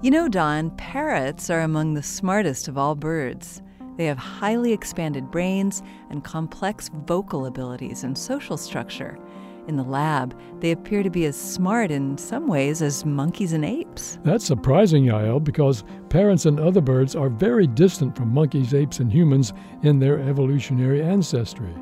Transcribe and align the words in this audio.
You 0.00 0.12
know, 0.12 0.28
Don, 0.28 0.70
parrots 0.76 1.50
are 1.50 1.62
among 1.62 1.94
the 1.94 2.04
smartest 2.04 2.68
of 2.68 2.78
all 2.78 2.94
birds. 2.94 3.62
They 3.96 4.04
have 4.04 4.16
highly 4.16 4.72
expanded 4.72 5.28
brains 5.28 5.82
and 6.08 6.22
complex 6.22 6.88
vocal 7.04 7.46
abilities 7.46 8.04
and 8.04 8.16
social 8.16 8.56
structure. 8.56 9.18
In 9.66 9.74
the 9.74 9.82
lab, 9.82 10.38
they 10.60 10.70
appear 10.70 11.02
to 11.02 11.10
be 11.10 11.24
as 11.24 11.36
smart 11.36 11.90
in 11.90 12.16
some 12.16 12.46
ways 12.46 12.80
as 12.80 13.04
monkeys 13.04 13.52
and 13.52 13.64
apes. 13.64 14.20
That's 14.22 14.44
surprising, 14.44 15.06
Yael, 15.06 15.42
because 15.42 15.82
parrots 16.10 16.46
and 16.46 16.60
other 16.60 16.80
birds 16.80 17.16
are 17.16 17.28
very 17.28 17.66
distant 17.66 18.16
from 18.16 18.32
monkeys, 18.32 18.74
apes, 18.74 19.00
and 19.00 19.12
humans 19.12 19.52
in 19.82 19.98
their 19.98 20.20
evolutionary 20.20 21.02
ancestry. 21.02 21.74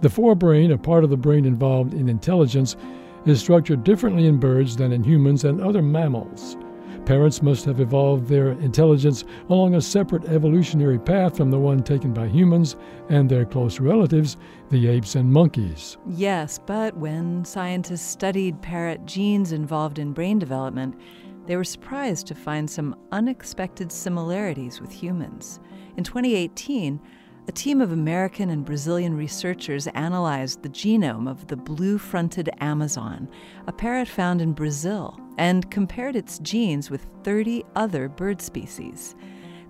The 0.00 0.08
forebrain, 0.08 0.72
a 0.72 0.78
part 0.78 1.04
of 1.04 1.10
the 1.10 1.16
brain 1.16 1.44
involved 1.44 1.94
in 1.94 2.08
intelligence, 2.08 2.76
is 3.24 3.38
structured 3.38 3.84
differently 3.84 4.26
in 4.26 4.40
birds 4.40 4.76
than 4.76 4.90
in 4.90 5.04
humans 5.04 5.44
and 5.44 5.60
other 5.60 5.80
mammals. 5.80 6.56
Parrots 7.06 7.40
must 7.40 7.64
have 7.64 7.78
evolved 7.78 8.26
their 8.26 8.50
intelligence 8.50 9.24
along 9.48 9.76
a 9.76 9.80
separate 9.80 10.24
evolutionary 10.24 10.98
path 10.98 11.36
from 11.36 11.52
the 11.52 11.58
one 11.58 11.84
taken 11.84 12.12
by 12.12 12.26
humans 12.26 12.74
and 13.08 13.30
their 13.30 13.44
close 13.44 13.78
relatives, 13.78 14.36
the 14.70 14.88
apes 14.88 15.14
and 15.14 15.32
monkeys. 15.32 15.98
Yes, 16.08 16.58
but 16.66 16.96
when 16.96 17.44
scientists 17.44 18.04
studied 18.04 18.60
parrot 18.60 19.06
genes 19.06 19.52
involved 19.52 20.00
in 20.00 20.12
brain 20.12 20.40
development, 20.40 20.98
they 21.46 21.56
were 21.56 21.62
surprised 21.62 22.26
to 22.26 22.34
find 22.34 22.68
some 22.68 22.96
unexpected 23.12 23.92
similarities 23.92 24.80
with 24.80 24.90
humans. 24.90 25.60
In 25.96 26.02
2018, 26.02 27.00
a 27.46 27.52
team 27.52 27.80
of 27.80 27.92
American 27.92 28.50
and 28.50 28.64
Brazilian 28.64 29.16
researchers 29.16 29.86
analyzed 29.88 30.64
the 30.64 30.68
genome 30.68 31.30
of 31.30 31.46
the 31.46 31.56
blue 31.56 31.98
fronted 31.98 32.50
Amazon, 32.58 33.28
a 33.68 33.72
parrot 33.72 34.08
found 34.08 34.42
in 34.42 34.52
Brazil, 34.52 35.16
and 35.38 35.70
compared 35.70 36.16
its 36.16 36.38
genes 36.38 36.90
with 36.90 37.06
30 37.24 37.64
other 37.74 38.08
bird 38.08 38.40
species. 38.40 39.14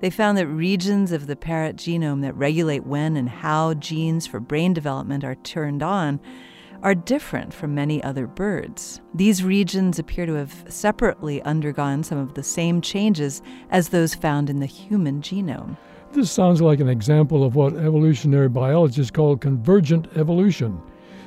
They 0.00 0.10
found 0.10 0.36
that 0.38 0.46
regions 0.46 1.12
of 1.12 1.26
the 1.26 1.36
parrot 1.36 1.76
genome 1.76 2.22
that 2.22 2.36
regulate 2.36 2.86
when 2.86 3.16
and 3.16 3.28
how 3.28 3.74
genes 3.74 4.26
for 4.26 4.40
brain 4.40 4.74
development 4.74 5.24
are 5.24 5.36
turned 5.36 5.82
on 5.82 6.20
are 6.82 6.94
different 6.94 7.54
from 7.54 7.74
many 7.74 8.02
other 8.02 8.26
birds. 8.26 9.00
These 9.14 9.42
regions 9.42 9.98
appear 9.98 10.26
to 10.26 10.34
have 10.34 10.64
separately 10.68 11.42
undergone 11.42 12.02
some 12.02 12.18
of 12.18 12.34
the 12.34 12.42
same 12.42 12.80
changes 12.80 13.42
as 13.70 13.88
those 13.88 14.14
found 14.14 14.50
in 14.50 14.60
the 14.60 14.66
human 14.66 15.22
genome. 15.22 15.76
This 16.12 16.30
sounds 16.30 16.62
like 16.62 16.80
an 16.80 16.88
example 16.88 17.44
of 17.44 17.56
what 17.56 17.74
evolutionary 17.74 18.48
biologists 18.48 19.10
call 19.10 19.36
convergent 19.36 20.08
evolution. 20.16 20.80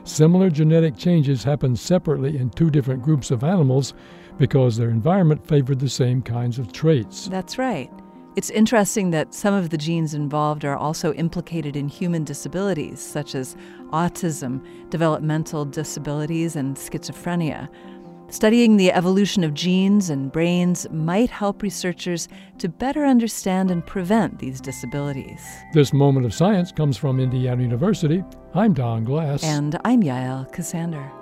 Similar 0.10 0.50
genetic 0.50 0.98
changes 0.98 1.44
happen 1.44 1.76
separately 1.76 2.36
in 2.36 2.50
two 2.50 2.72
different 2.72 3.04
groups 3.04 3.30
of 3.30 3.44
animals 3.44 3.94
because 4.40 4.76
their 4.76 4.90
environment 4.90 5.46
favored 5.46 5.80
the 5.80 5.88
same 5.88 6.24
kinds 6.24 6.58
of 6.58 6.72
traits. 6.72 7.28
That's 7.28 7.60
right. 7.60 7.92
It's 8.36 8.50
interesting 8.50 9.12
that 9.12 9.36
some 9.36 9.54
of 9.54 9.70
the 9.70 9.78
genes 9.78 10.16
involved 10.16 10.66
are 10.66 10.76
also 10.76 11.14
implicated 11.14 11.76
in 11.76 11.88
human 11.88 12.24
disabilities, 12.24 13.00
such 13.00 13.36
as 13.36 13.56
autism, 13.92 14.66
developmental 14.90 15.64
disabilities, 15.64 16.56
and 16.56 16.76
schizophrenia. 16.76 17.70
Studying 18.32 18.78
the 18.78 18.92
evolution 18.92 19.44
of 19.44 19.56
genes 19.56 20.12
and 20.12 20.32
brains 20.32 20.88
might 20.92 21.32
help 21.32 21.64
researchers 21.64 22.28
to 22.60 22.70
better 22.70 23.04
understand 23.04 23.72
and 23.72 23.84
prevent 23.86 24.38
these 24.38 24.62
disabilities. 24.62 25.42
This 25.74 25.94
moment 25.94 26.28
of 26.28 26.34
science 26.34 26.72
comes 26.72 26.96
from 26.96 27.20
Indiana 27.20 27.64
University. 27.64 28.24
I'm 28.54 28.74
Don 28.74 29.04
Glass. 29.04 29.44
And 29.44 29.80
I'm 29.84 30.04
Yael 30.04 30.52
Ksander. 30.54 31.19